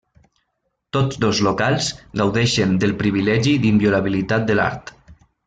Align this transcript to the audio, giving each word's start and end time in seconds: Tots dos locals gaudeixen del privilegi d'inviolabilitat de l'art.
Tots 0.95 1.19
dos 1.25 1.41
locals 1.47 1.89
gaudeixen 2.21 2.73
del 2.85 2.95
privilegi 3.03 3.55
d'inviolabilitat 3.67 4.51
de 4.51 4.59
l'art. 4.63 4.93